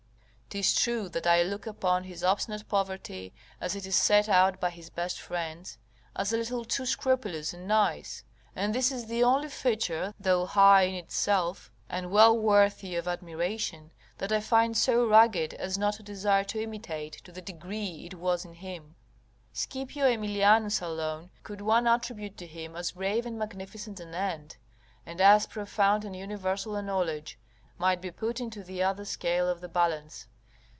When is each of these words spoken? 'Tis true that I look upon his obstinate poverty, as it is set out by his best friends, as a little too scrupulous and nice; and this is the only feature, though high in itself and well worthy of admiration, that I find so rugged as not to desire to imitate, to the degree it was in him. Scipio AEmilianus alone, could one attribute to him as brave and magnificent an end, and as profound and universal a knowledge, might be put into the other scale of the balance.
'Tis 0.53 0.73
true 0.75 1.07
that 1.07 1.25
I 1.25 1.43
look 1.43 1.65
upon 1.65 2.03
his 2.03 2.25
obstinate 2.25 2.67
poverty, 2.67 3.33
as 3.61 3.73
it 3.73 3.85
is 3.85 3.95
set 3.95 4.27
out 4.27 4.59
by 4.59 4.69
his 4.69 4.89
best 4.89 5.17
friends, 5.21 5.77
as 6.13 6.33
a 6.33 6.37
little 6.37 6.65
too 6.65 6.85
scrupulous 6.85 7.53
and 7.53 7.65
nice; 7.69 8.25
and 8.53 8.75
this 8.75 8.91
is 8.91 9.05
the 9.05 9.23
only 9.23 9.47
feature, 9.47 10.13
though 10.19 10.45
high 10.45 10.81
in 10.81 10.93
itself 10.93 11.71
and 11.87 12.11
well 12.11 12.37
worthy 12.37 12.97
of 12.97 13.07
admiration, 13.07 13.91
that 14.17 14.33
I 14.33 14.41
find 14.41 14.75
so 14.75 15.07
rugged 15.07 15.53
as 15.53 15.77
not 15.77 15.93
to 15.93 16.03
desire 16.03 16.43
to 16.43 16.61
imitate, 16.61 17.21
to 17.23 17.31
the 17.31 17.41
degree 17.41 18.05
it 18.07 18.15
was 18.15 18.43
in 18.43 18.55
him. 18.55 18.95
Scipio 19.53 20.03
AEmilianus 20.05 20.81
alone, 20.81 21.29
could 21.43 21.61
one 21.61 21.87
attribute 21.87 22.35
to 22.39 22.45
him 22.45 22.75
as 22.75 22.91
brave 22.91 23.25
and 23.25 23.39
magnificent 23.39 24.01
an 24.01 24.13
end, 24.13 24.57
and 25.05 25.21
as 25.21 25.47
profound 25.47 26.03
and 26.03 26.13
universal 26.13 26.75
a 26.75 26.81
knowledge, 26.81 27.39
might 27.77 28.01
be 28.01 28.11
put 28.11 28.41
into 28.41 28.65
the 28.65 28.83
other 28.83 29.05
scale 29.05 29.47
of 29.47 29.61
the 29.61 29.69
balance. 29.69 30.27